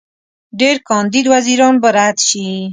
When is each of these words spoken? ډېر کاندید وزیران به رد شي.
ډېر 0.59 0.75
کاندید 0.89 1.25
وزیران 1.33 1.75
به 1.81 1.89
رد 1.97 2.17
شي. 2.27 2.47